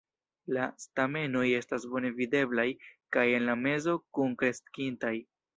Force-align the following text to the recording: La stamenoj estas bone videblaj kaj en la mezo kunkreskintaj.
La 0.55 0.63
stamenoj 0.85 1.43
estas 1.57 1.85
bone 1.93 2.11
videblaj 2.21 2.67
kaj 3.19 3.27
en 3.41 3.47
la 3.51 3.59
mezo 3.67 3.97
kunkreskintaj. 4.19 5.17